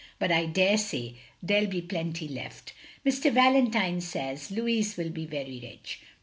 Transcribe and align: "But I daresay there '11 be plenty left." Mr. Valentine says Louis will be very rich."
"But 0.17 0.31
I 0.31 0.47
daresay 0.47 1.13
there 1.43 1.57
'11 1.59 1.69
be 1.69 1.81
plenty 1.83 2.27
left." 2.27 2.73
Mr. 3.05 3.31
Valentine 3.31 4.01
says 4.01 4.49
Louis 4.49 4.97
will 4.97 5.11
be 5.11 5.27
very 5.27 5.59
rich." 5.61 5.99